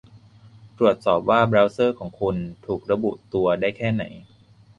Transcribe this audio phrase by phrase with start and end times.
[0.77, 4.03] ตรวจสอบว่า เบราว์เซอร์ของคุณ ถูกระบุตัวได้แค่ไหน